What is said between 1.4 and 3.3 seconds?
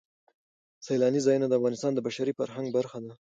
د افغانستان د بشري فرهنګ برخه ده.